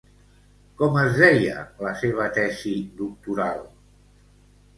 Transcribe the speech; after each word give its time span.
Com 0.79 0.95
es 1.01 1.19
deia 1.23 1.57
la 1.89 1.91
seva 1.99 2.25
tesi 2.39 2.73
doctoral? 3.03 3.63